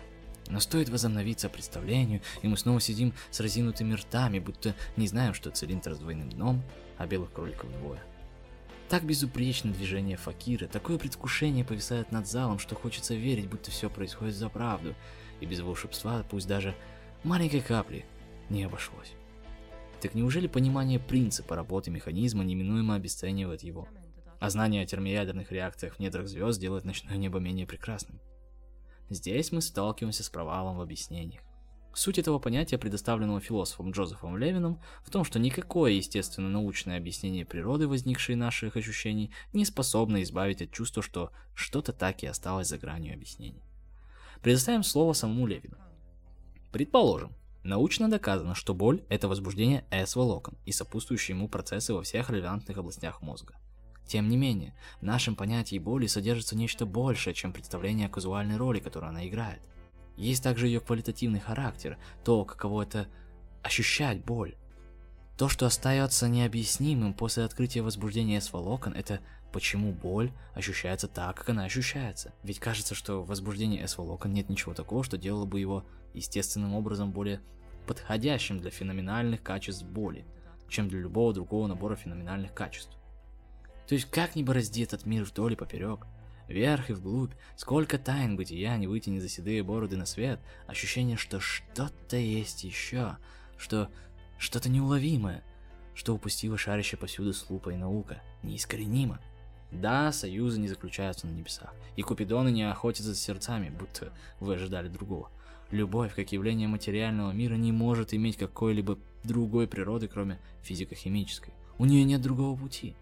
Но 0.48 0.58
стоит 0.58 0.88
возобновиться 0.88 1.50
представлению, 1.50 2.22
и 2.42 2.48
мы 2.48 2.56
снова 2.56 2.80
сидим 2.80 3.12
с 3.30 3.40
разинутыми 3.40 3.94
ртами, 3.94 4.38
будто 4.38 4.74
не 4.96 5.06
знаем, 5.06 5.34
что 5.34 5.50
цилиндр 5.50 5.94
с 5.94 5.98
двойным 5.98 6.30
дном, 6.30 6.62
а 6.96 7.06
белых 7.06 7.32
кроликов 7.32 7.70
двое. 7.78 8.00
Так 8.88 9.04
безупречно 9.04 9.70
движение 9.70 10.16
Факира, 10.16 10.66
такое 10.66 10.98
предвкушение 10.98 11.64
повисает 11.64 12.10
над 12.10 12.26
залом, 12.26 12.58
что 12.58 12.74
хочется 12.74 13.14
верить, 13.14 13.48
будто 13.48 13.70
все 13.70 13.88
происходит 13.88 14.34
за 14.34 14.48
правду, 14.48 14.96
и 15.40 15.46
без 15.46 15.60
волшебства, 15.60 16.24
пусть 16.28 16.48
даже 16.48 16.74
маленькой 17.22 17.60
капли, 17.60 18.04
не 18.50 18.64
обошлось. 18.64 19.14
Так 20.00 20.14
неужели 20.14 20.46
понимание 20.46 20.98
принципа 20.98 21.56
работы 21.56 21.90
механизма 21.90 22.44
неминуемо 22.44 22.94
обесценивает 22.94 23.62
его? 23.62 23.88
А 24.38 24.48
знание 24.48 24.82
о 24.82 24.86
термоядерных 24.86 25.52
реакциях 25.52 25.96
в 25.96 25.98
недрах 25.98 26.26
звезд 26.26 26.60
делает 26.60 26.84
ночное 26.84 27.16
небо 27.16 27.38
менее 27.38 27.66
прекрасным. 27.66 28.20
Здесь 29.10 29.52
мы 29.52 29.60
сталкиваемся 29.60 30.24
с 30.24 30.30
провалом 30.30 30.78
в 30.78 30.80
объяснениях. 30.80 31.42
Суть 31.92 32.18
этого 32.18 32.38
понятия, 32.38 32.78
предоставленного 32.78 33.40
философом 33.40 33.90
Джозефом 33.90 34.38
Левином, 34.38 34.80
в 35.04 35.10
том, 35.10 35.24
что 35.24 35.40
никакое 35.40 35.92
естественно-научное 35.92 36.96
объяснение 36.96 37.44
природы, 37.44 37.88
возникшей 37.88 38.36
наших 38.36 38.76
ощущений, 38.76 39.32
не 39.52 39.64
способно 39.64 40.22
избавить 40.22 40.62
от 40.62 40.70
чувства, 40.70 41.02
что 41.02 41.32
что-то 41.54 41.92
так 41.92 42.22
и 42.22 42.26
осталось 42.26 42.68
за 42.68 42.78
гранью 42.78 43.14
объяснений. 43.14 43.64
Предоставим 44.40 44.84
слово 44.84 45.12
самому 45.12 45.46
Левину. 45.46 45.76
Предположим, 46.70 47.34
Научно 47.62 48.08
доказано, 48.08 48.54
что 48.54 48.74
боль– 48.74 49.04
это 49.10 49.28
возбуждение 49.28 49.84
S-волокон 49.90 50.56
и 50.64 50.72
сопутствующие 50.72 51.36
ему 51.36 51.48
процессы 51.48 51.92
во 51.92 52.02
всех 52.02 52.30
релевантных 52.30 52.78
областях 52.78 53.20
мозга. 53.20 53.54
Тем 54.06 54.28
не 54.28 54.36
менее, 54.36 54.74
в 55.00 55.04
нашем 55.04 55.36
понятии 55.36 55.78
боли 55.78 56.06
содержится 56.06 56.56
нечто 56.56 56.86
большее, 56.86 57.34
чем 57.34 57.52
представление 57.52 58.06
о 58.06 58.10
казуальной 58.10 58.56
роли, 58.56 58.80
которую 58.80 59.10
она 59.10 59.28
играет. 59.28 59.60
Есть 60.16 60.42
также 60.42 60.66
ее 60.66 60.80
квалитативный 60.80 61.38
характер, 61.38 61.98
то, 62.24 62.44
каково 62.44 62.82
это 62.82 63.08
ощущать 63.62 64.24
боль. 64.24 64.56
То, 65.36 65.48
что 65.48 65.66
остается 65.66 66.28
необъяснимым 66.28 67.14
после 67.14 67.44
открытия 67.44 67.82
возбуждения 67.82 68.38
S-волокон, 68.38 68.94
это 68.94 69.20
почему 69.52 69.92
боль 69.92 70.32
ощущается 70.54 71.08
так, 71.08 71.36
как 71.36 71.50
она 71.50 71.64
ощущается. 71.64 72.32
Ведь 72.42 72.58
кажется, 72.58 72.94
что 72.94 73.22
в 73.22 73.28
возбуждении 73.28 73.82
S-волокон 73.82 74.32
нет 74.32 74.48
ничего 74.48 74.74
такого, 74.74 75.04
что 75.04 75.18
делало 75.18 75.44
бы 75.44 75.60
его 75.60 75.84
естественным 76.14 76.74
образом 76.74 77.12
более 77.12 77.40
подходящим 77.86 78.58
для 78.58 78.70
феноменальных 78.70 79.42
качеств 79.42 79.84
боли, 79.84 80.24
чем 80.68 80.88
для 80.88 81.00
любого 81.00 81.32
другого 81.32 81.66
набора 81.66 81.96
феноменальных 81.96 82.54
качеств. 82.54 82.96
То 83.86 83.94
есть 83.94 84.10
как 84.10 84.36
ни 84.36 84.42
борозди 84.42 84.82
этот 84.82 85.06
мир 85.06 85.24
вдоль 85.24 85.54
и 85.54 85.56
поперек, 85.56 86.06
вверх 86.46 86.90
и 86.90 86.92
вглубь, 86.92 87.32
сколько 87.56 87.98
тайн 87.98 88.36
бытия 88.36 88.76
не 88.76 88.86
вытяни 88.86 89.18
за 89.18 89.28
седые 89.28 89.62
бороды 89.62 89.96
на 89.96 90.06
свет, 90.06 90.40
ощущение, 90.66 91.16
что 91.16 91.40
что-то 91.40 92.16
есть 92.16 92.64
еще, 92.64 93.16
что 93.56 93.90
что-то 94.38 94.68
неуловимое, 94.68 95.42
что 95.94 96.14
упустила 96.14 96.56
шарящая 96.56 97.00
повсюду 97.00 97.32
с 97.32 97.48
лупой 97.50 97.76
наука, 97.76 98.22
неискоренимо. 98.42 99.20
Да, 99.70 100.10
союзы 100.12 100.58
не 100.58 100.66
заключаются 100.66 101.26
на 101.26 101.32
небесах, 101.32 101.74
и 101.94 102.02
купидоны 102.02 102.50
не 102.50 102.62
охотятся 102.62 103.10
за 103.12 103.16
сердцами, 103.16 103.68
будто 103.68 104.12
вы 104.40 104.54
ожидали 104.54 104.88
другого. 104.88 105.30
Любовь, 105.70 106.14
как 106.14 106.32
явление 106.32 106.66
материального 106.66 107.30
мира, 107.32 107.54
не 107.54 107.70
может 107.70 108.12
иметь 108.12 108.36
какой-либо 108.36 108.98
другой 109.22 109.68
природы, 109.68 110.08
кроме 110.08 110.40
физико-химической. 110.62 111.52
У 111.78 111.84
нее 111.84 112.04
нет 112.04 112.20
другого 112.20 112.58
пути. 112.58 112.96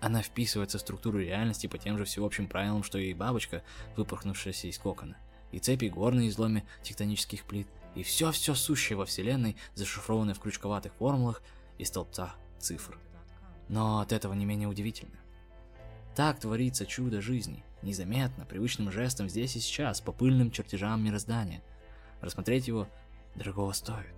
Она 0.00 0.22
вписывается 0.22 0.78
в 0.78 0.80
структуру 0.80 1.18
реальности 1.18 1.66
по 1.66 1.78
тем 1.78 1.98
же 1.98 2.04
всеобщим 2.04 2.46
правилам, 2.48 2.82
что 2.82 2.98
и 2.98 3.14
бабочка, 3.14 3.62
выпорхнувшаяся 3.96 4.68
из 4.68 4.78
кокона, 4.78 5.16
и 5.52 5.58
цепи 5.58 5.86
горные 5.86 6.28
изломе 6.28 6.64
тектонических 6.82 7.44
плит, 7.44 7.66
и 7.94 8.02
все-все 8.02 8.54
сущее 8.54 8.96
во 8.96 9.06
Вселенной, 9.06 9.56
зашифрованное 9.74 10.34
в 10.34 10.40
крючковатых 10.40 10.92
формулах 10.94 11.42
и 11.78 11.84
столбцах 11.84 12.36
цифр. 12.58 12.98
Но 13.68 14.00
от 14.00 14.12
этого 14.12 14.34
не 14.34 14.44
менее 14.44 14.68
удивительно. 14.68 15.18
Так 16.14 16.40
творится 16.40 16.86
чудо 16.86 17.20
жизни, 17.20 17.64
незаметно, 17.82 18.44
привычным 18.44 18.90
жестом 18.90 19.28
здесь 19.28 19.56
и 19.56 19.60
сейчас, 19.60 20.00
по 20.00 20.12
пыльным 20.12 20.50
чертежам 20.50 21.02
мироздания. 21.02 21.62
Рассмотреть 22.20 22.68
его 22.68 22.88
дорогого 23.34 23.72
стоит. 23.72 24.14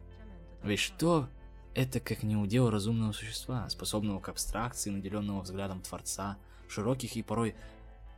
Ведь 0.62 0.78
что 0.78 1.28
это 1.74 2.00
как 2.00 2.22
не 2.22 2.36
удел 2.36 2.70
разумного 2.70 3.12
существа, 3.12 3.68
способного 3.68 4.20
к 4.20 4.28
абстракции, 4.28 4.90
наделенного 4.90 5.42
взглядом 5.42 5.82
Творца, 5.82 6.36
широких 6.68 7.16
и 7.16 7.22
порой 7.22 7.54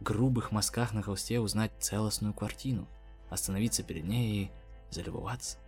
грубых 0.00 0.52
мазках 0.52 0.92
на 0.92 1.02
холсте 1.02 1.40
узнать 1.40 1.72
целостную 1.78 2.34
картину, 2.34 2.88
остановиться 3.30 3.82
перед 3.82 4.04
ней 4.04 4.44
и 4.44 4.50
залюбоваться. 4.90 5.58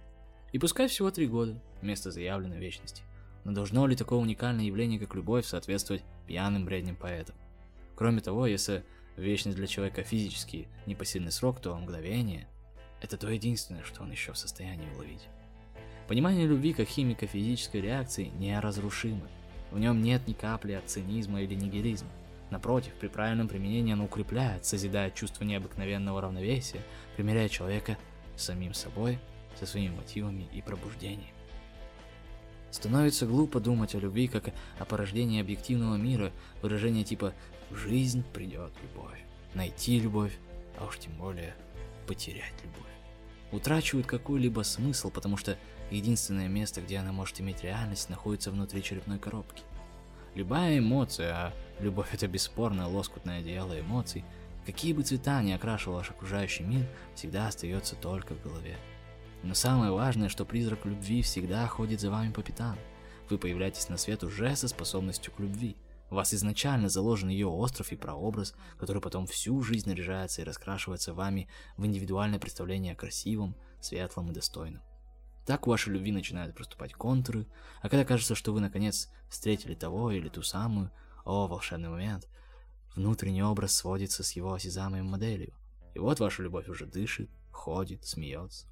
И 0.53 0.59
пускай 0.59 0.89
всего 0.89 1.11
три 1.11 1.27
года, 1.27 1.61
вместо 1.83 2.11
заявленной 2.11 2.59
вечности. 2.59 3.03
Но 3.45 3.53
должно 3.53 3.87
ли 3.87 3.97
такое 3.97 4.19
уникальное 4.19 4.65
явление, 4.65 4.99
как 4.99 5.15
любовь, 5.15 5.47
соответствовать 5.47 6.03
пьяным 6.27 6.65
бредням 6.65 6.97
поэтов? 6.97 7.35
Кроме 7.95 8.21
того, 8.21 8.47
если 8.47 8.85
вечность 9.17 9.57
для 9.57 9.67
человека 9.67 10.03
физически 10.03 10.69
непосильный 10.87 11.33
срок, 11.33 11.61
то 11.61 11.75
мгновение– 11.77 12.47
это 13.01 13.17
то 13.17 13.29
единственное, 13.29 13.83
что 13.83 14.03
он 14.03 14.11
еще 14.11 14.33
в 14.33 14.39
состоянии 14.39 14.93
уловить. 14.95 15.29
Понимание 16.09 16.47
любви 16.47 16.73
как 16.73 16.89
химико-физической 16.89 17.81
реакции 17.81 18.31
неразрушимо. 18.39 19.27
В 19.71 19.79
нем 19.79 20.03
нет 20.03 20.27
ни 20.29 20.33
капли 20.33 20.73
от 20.73 20.89
цинизма 20.89 21.43
или 21.43 21.55
нигилизма. 21.55 22.11
Напротив, 22.51 22.93
при 23.01 23.09
правильном 23.09 23.49
применении 23.49 23.93
оно 23.93 24.05
укрепляет, 24.05 24.65
созидает 24.65 25.15
чувство 25.15 25.45
необыкновенного 25.45 26.21
равновесия, 26.21 26.81
примеряя 27.17 27.49
человека 27.49 27.99
с 28.37 28.45
самим 28.45 28.75
собой, 28.75 29.19
со 29.59 29.67
своими 29.67 29.95
мотивами 29.95 30.47
и 30.53 30.63
пробуждением. 30.63 31.34
Становится 32.75 33.25
глупо 33.25 33.61
думать 33.61 33.95
о 33.95 34.01
любви 34.01 34.27
как 34.27 34.53
о 34.81 34.85
порождении 34.85 35.41
объективного 35.41 35.95
мира, 35.95 36.33
выражение 36.61 37.05
типа 37.05 37.33
«в 37.71 37.77
жизнь 37.77 38.25
придет 38.35 38.73
любовь», 38.83 39.23
«найти 39.55 40.01
любовь», 40.01 40.37
а 40.77 40.87
уж 40.87 40.99
тем 40.99 41.13
более 41.13 41.55
«потерять 42.09 42.53
любовь». 42.65 42.91
Утрачивают 43.53 44.09
какой-либо 44.09 44.63
смысл, 44.63 45.13
потому 45.13 45.37
что 45.37 45.57
единственное 45.93 46.49
место, 46.49 46.81
где 46.81 46.99
она 46.99 47.13
может 47.13 47.41
иметь 47.41 47.63
реальность, 47.63 48.11
находится 48.11 48.51
внутри 48.51 48.83
черепной 48.83 49.21
коробки. 49.21 49.63
Любая 50.35 50.81
эмоция, 50.81 51.33
а 51.33 51.53
любовь 51.79 52.13
это 52.13 52.27
бесспорно 52.27 52.89
лоскутное 52.89 53.39
одеяло 53.39 53.79
эмоций, 53.79 54.25
какие 54.67 54.95
бы 54.95 55.05
цвета 55.05 55.41
ни 55.45 55.53
окрашивал 55.53 55.99
ваш 55.99 56.11
окружающий 56.11 56.65
мир, 56.65 56.89
всегда 57.15 57.47
остается 57.47 57.95
только 57.95 58.35
в 58.35 58.43
голове. 58.43 58.77
Но 59.43 59.55
самое 59.55 59.93
важное, 59.93 60.29
что 60.29 60.45
призрак 60.45 60.87
любви 60.87 61.23
всегда 61.23 61.67
ходит 61.67 62.01
за 62.01 62.11
вами 62.11 62.33
по 62.33 62.43
пятам. 62.43 62.79
Вы 63.29 63.39
появляетесь 63.39 63.89
на 63.89 63.97
свет 63.97 64.23
уже 64.23 64.55
со 64.57 64.69
способностью 64.69 65.33
к 65.33 65.41
любви. 65.41 65.77
У 66.11 66.15
вас 66.15 66.33
изначально 66.33 66.89
заложен 66.89 67.29
ее 67.29 67.47
остров 67.47 67.91
и 67.93 67.97
прообраз, 67.97 68.55
который 68.79 69.03
потом 69.03 69.27
всю 69.27 69.63
жизнь 69.63 69.89
наряжается 69.89 70.43
и 70.43 70.45
раскрашивается 70.45 71.15
вами 71.15 71.49
в 71.77 71.85
индивидуальное 71.87 72.39
представление 72.39 72.93
о 72.93 72.97
красивом, 72.97 73.57
светлом 73.81 74.31
и 74.31 74.35
достойном. 74.35 74.83
Так 75.47 75.67
у 75.67 75.71
вашей 75.71 75.93
любви 75.93 76.13
начинают 76.13 76.55
проступать 76.55 76.95
контуры, 76.95 77.47
а 77.83 77.89
когда 77.89 78.05
кажется, 78.05 78.35
что 78.35 78.53
вы 78.53 78.61
наконец 78.61 79.11
встретили 79.29 79.75
того 79.75 80.11
или 80.11 80.29
ту 80.29 80.43
самую, 80.43 80.91
о, 81.25 81.47
волшебный 81.47 81.89
момент, 81.89 82.29
внутренний 82.95 83.43
образ 83.43 83.75
сводится 83.75 84.23
с 84.23 84.33
его 84.33 84.55
осязаемой 84.55 85.03
моделью. 85.03 85.55
И 85.95 85.99
вот 85.99 86.21
ваша 86.21 86.43
любовь 86.43 86.69
уже 86.69 86.87
дышит, 86.87 87.31
ходит, 87.51 88.05
смеется. 88.05 88.67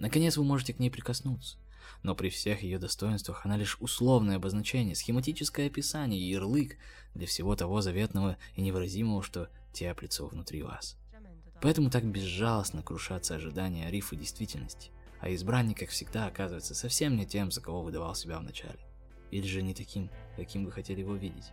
Наконец 0.00 0.38
вы 0.38 0.44
можете 0.44 0.72
к 0.72 0.78
ней 0.78 0.90
прикоснуться. 0.90 1.58
Но 2.02 2.14
при 2.14 2.30
всех 2.30 2.62
ее 2.62 2.78
достоинствах 2.78 3.44
она 3.44 3.56
лишь 3.56 3.76
условное 3.80 4.36
обозначение, 4.36 4.94
схематическое 4.94 5.66
описание 5.66 6.30
ярлык 6.30 6.76
для 7.14 7.26
всего 7.26 7.54
того 7.54 7.82
заветного 7.82 8.38
и 8.54 8.62
невыразимого, 8.62 9.22
что 9.22 9.50
теплится 9.72 10.24
внутри 10.24 10.62
вас. 10.62 10.96
Поэтому 11.60 11.90
так 11.90 12.04
безжалостно 12.04 12.82
крушатся 12.82 13.34
ожидания 13.34 13.90
рифа 13.90 14.16
действительности, 14.16 14.90
а 15.20 15.32
избранник, 15.34 15.80
как 15.80 15.90
всегда, 15.90 16.26
оказывается 16.26 16.74
совсем 16.74 17.16
не 17.16 17.26
тем, 17.26 17.50
за 17.50 17.60
кого 17.60 17.82
выдавал 17.82 18.14
себя 18.14 18.38
вначале. 18.38 18.80
Или 19.30 19.46
же 19.46 19.60
не 19.60 19.74
таким, 19.74 20.10
каким 20.36 20.64
вы 20.64 20.72
хотели 20.72 21.00
его 21.00 21.14
видеть. 21.14 21.52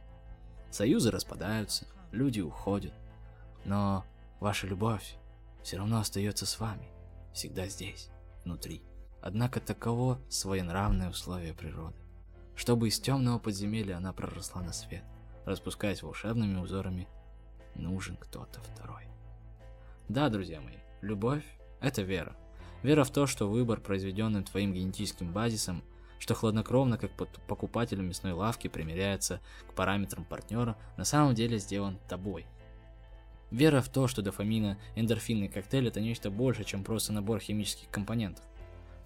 Союзы 0.72 1.12
распадаются, 1.12 1.86
люди 2.12 2.40
уходят, 2.40 2.94
но 3.66 4.06
ваша 4.40 4.68
любовь 4.68 5.16
все 5.64 5.78
равно 5.78 6.00
остается 6.00 6.46
с 6.46 6.58
вами, 6.60 6.88
всегда 7.34 7.68
здесь 7.68 8.10
внутри. 8.48 8.82
Однако 9.22 9.60
таково 9.60 10.20
своенравное 10.30 11.10
условие 11.10 11.54
природы. 11.54 11.98
Чтобы 12.56 12.88
из 12.88 13.00
темного 13.00 13.40
подземелья 13.40 13.98
она 13.98 14.14
проросла 14.14 14.62
на 14.62 14.72
свет, 14.72 15.04
распускаясь 15.46 16.02
волшебными 16.02 16.58
узорами, 16.60 17.08
нужен 17.76 18.16
кто-то 18.16 18.62
второй. 18.62 19.04
Да, 20.08 20.30
друзья 20.30 20.62
мои, 20.62 20.78
любовь– 21.02 21.44
это 21.82 22.02
вера. 22.02 22.36
Вера 22.84 23.04
в 23.04 23.12
то, 23.12 23.28
что 23.28 23.50
выбор, 23.50 23.82
произведенный 23.82 24.44
твоим 24.44 24.74
генетическим 24.74 25.34
базисом, 25.34 25.84
что 26.20 26.34
хладнокровно, 26.34 26.98
как 26.98 27.12
покупатель 27.48 28.02
мясной 28.02 28.32
лавки, 28.32 28.70
примеряется 28.70 29.42
к 29.70 29.74
параметрам 29.74 30.24
партнера, 30.24 30.78
на 30.96 31.04
самом 31.04 31.36
деле 31.36 31.60
сделан 31.60 32.00
тобой– 32.08 32.46
Вера 33.50 33.82
в 33.82 33.90
то, 33.90 34.08
что 34.08 34.22
дофамина, 34.22 34.78
эндорфинный 34.96 35.48
коктейль 35.48 35.88
это 35.88 36.02
нечто 36.02 36.30
больше, 36.30 36.64
чем 36.64 36.84
просто 36.84 37.14
набор 37.14 37.40
химических 37.40 37.90
компонентов. 37.90 38.44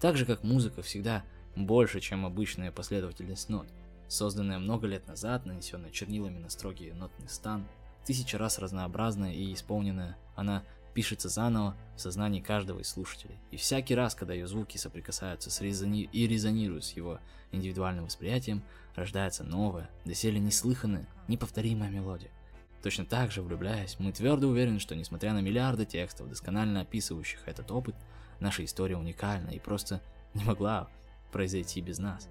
Так 0.00 0.16
же, 0.16 0.26
как 0.26 0.42
музыка 0.42 0.82
всегда 0.82 1.24
больше, 1.54 2.00
чем 2.00 2.26
обычная 2.26 2.72
последовательность 2.72 3.48
нот, 3.48 3.68
созданная 4.08 4.58
много 4.58 4.88
лет 4.88 5.06
назад, 5.06 5.46
нанесенная 5.46 5.90
чернилами 5.90 6.38
на 6.38 6.50
строгий 6.50 6.92
нотный 6.92 7.28
стан, 7.28 7.66
тысячи 8.04 8.34
раз 8.34 8.58
разнообразная 8.58 9.32
и 9.32 9.52
исполненная, 9.52 10.16
она 10.34 10.64
пишется 10.92 11.28
заново 11.28 11.76
в 11.96 12.00
сознании 12.00 12.40
каждого 12.40 12.80
из 12.80 12.88
слушателей. 12.88 13.38
И 13.50 13.56
всякий 13.56 13.94
раз, 13.94 14.14
когда 14.14 14.34
ее 14.34 14.46
звуки 14.46 14.76
соприкасаются 14.76 15.50
с 15.50 15.60
резони... 15.60 16.02
и 16.12 16.26
резонируют 16.26 16.84
с 16.84 16.92
его 16.92 17.18
индивидуальным 17.52 18.06
восприятием, 18.06 18.62
рождается 18.94 19.44
новая, 19.44 19.88
доселе 20.04 20.38
неслыханная, 20.38 21.08
неповторимая 21.28 21.90
мелодия. 21.90 22.30
Точно 22.82 23.04
так 23.04 23.30
же, 23.30 23.42
влюбляясь, 23.42 23.96
мы 24.00 24.12
твердо 24.12 24.48
уверены, 24.48 24.80
что 24.80 24.96
несмотря 24.96 25.32
на 25.32 25.40
миллиарды 25.40 25.86
текстов, 25.86 26.28
досконально 26.28 26.80
описывающих 26.80 27.46
этот 27.46 27.70
опыт, 27.70 27.94
наша 28.40 28.64
история 28.64 28.96
уникальна 28.96 29.50
и 29.50 29.60
просто 29.60 30.02
не 30.34 30.44
могла 30.44 30.88
произойти 31.30 31.80
без 31.80 31.98
нас. 31.98 32.28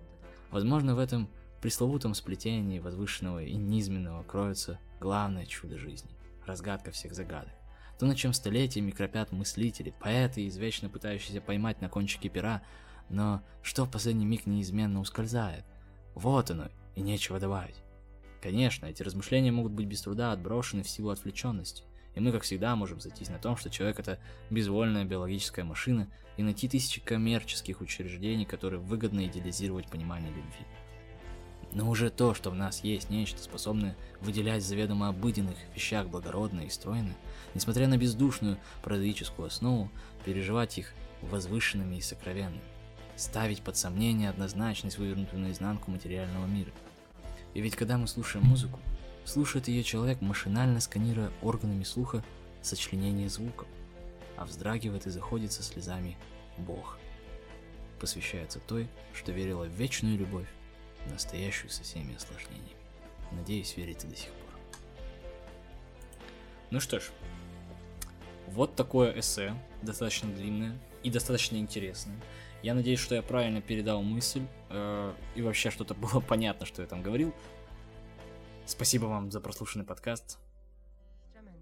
Возможно, 0.51 0.95
в 0.95 0.99
этом 0.99 1.29
пресловутом 1.61 2.13
сплетении 2.13 2.79
возвышенного 2.79 3.43
и 3.43 3.55
низменного 3.55 4.23
кроется 4.23 4.79
главное 4.99 5.45
чудо 5.45 5.77
жизни, 5.77 6.11
разгадка 6.45 6.91
всех 6.91 7.13
загадок. 7.13 7.53
То, 7.97 8.05
на 8.05 8.15
чем 8.15 8.33
столетиями 8.33 8.91
кропят 8.91 9.31
мыслители, 9.31 9.93
поэты, 9.99 10.47
извечно 10.47 10.89
пытающиеся 10.89 11.39
поймать 11.39 11.79
на 11.81 11.87
кончике 11.87 12.29
пера, 12.29 12.61
но 13.09 13.41
что 13.61 13.85
в 13.85 13.91
последний 13.91 14.25
миг 14.25 14.45
неизменно 14.47 14.99
ускользает. 14.99 15.63
Вот 16.15 16.51
оно, 16.51 16.67
и 16.95 17.01
нечего 17.01 17.39
добавить. 17.39 17.83
Конечно, 18.41 18.87
эти 18.87 19.03
размышления 19.03 19.51
могут 19.51 19.71
быть 19.71 19.85
без 19.85 20.01
труда 20.01 20.31
отброшены 20.31 20.81
в 20.81 20.89
силу 20.89 21.11
отвлеченности, 21.11 21.83
и 22.15 22.19
мы, 22.19 22.31
как 22.31 22.41
всегда, 22.41 22.75
можем 22.75 22.99
зайтись 22.99 23.29
на 23.29 23.37
том, 23.37 23.55
что 23.55 23.69
человек 23.69 23.99
это 23.99 24.19
безвольная 24.49 25.05
биологическая 25.05 25.63
машина, 25.63 26.09
и 26.37 26.43
найти 26.43 26.67
тысячи 26.67 27.01
коммерческих 27.01 27.81
учреждений, 27.81 28.45
которые 28.45 28.79
выгодно 28.79 29.25
идеализировать 29.27 29.89
понимание 29.89 30.29
любви. 30.29 30.65
Но 31.73 31.89
уже 31.89 32.09
то, 32.09 32.33
что 32.33 32.49
в 32.49 32.55
нас 32.55 32.83
есть 32.83 33.09
нечто, 33.09 33.41
способное 33.41 33.95
выделять 34.21 34.63
заведомо 34.63 35.09
обыденных 35.09 35.57
вещах 35.75 36.07
благородное 36.07 36.65
и 36.65 36.69
стройное, 36.69 37.15
несмотря 37.53 37.87
на 37.87 37.97
бездушную 37.97 38.57
прозаическую 38.83 39.47
основу, 39.47 39.91
переживать 40.25 40.79
их 40.79 40.93
возвышенными 41.21 41.97
и 41.97 42.01
сокровенными, 42.01 42.61
ставить 43.15 43.61
под 43.61 43.77
сомнение 43.77 44.29
однозначность, 44.29 44.97
вывернутую 44.97 45.43
наизнанку 45.43 45.91
материального 45.91 46.47
мира– 46.47 46.71
и 47.53 47.61
ведь 47.61 47.75
когда 47.75 47.97
мы 47.97 48.07
слушаем 48.07 48.45
музыку, 48.45 48.79
слушает 49.25 49.67
ее 49.67 49.83
человек, 49.83 50.21
машинально 50.21 50.79
сканируя 50.79 51.31
органами 51.41 51.83
слуха 51.83 52.23
сочленение 52.61 53.29
звуков, 53.29 53.67
а 54.37 54.45
вздрагивает 54.45 55.07
и 55.07 55.09
заходится 55.09 55.63
слезами 55.63 56.17
Бог. 56.57 56.97
Посвящается 57.99 58.59
той, 58.59 58.87
что 59.13 59.31
верила 59.31 59.65
в 59.65 59.71
вечную 59.71 60.17
любовь, 60.17 60.47
настоящую 61.09 61.69
со 61.69 61.83
всеми 61.83 62.15
осложнениями. 62.15 62.75
Надеюсь, 63.31 63.75
верите 63.77 64.07
до 64.07 64.15
сих 64.15 64.29
пор. 64.29 64.41
Ну 66.71 66.79
что 66.79 66.99
ж, 66.99 67.11
вот 68.47 68.75
такое 68.75 69.17
эссе, 69.19 69.55
достаточно 69.81 70.29
длинное 70.33 70.77
и 71.03 71.09
достаточно 71.09 71.57
интересное. 71.57 72.19
Я 72.63 72.75
надеюсь, 72.75 72.99
что 72.99 73.15
я 73.15 73.21
правильно 73.23 73.61
передал 73.61 74.03
мысль 74.03 74.43
э, 74.69 75.13
и 75.35 75.41
вообще 75.41 75.71
что-то 75.71 75.93
было 75.93 76.19
понятно, 76.27 76.65
что 76.65 76.81
я 76.81 76.87
там 76.87 77.01
говорил. 77.01 77.33
Спасибо 78.65 79.05
вам 79.05 79.31
за 79.31 79.41
прослушанный 79.41 79.85
подкаст. 79.85 80.37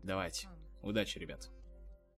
Давайте. 0.04 0.48
Удачи, 0.82 1.18
ребят. 1.18 1.50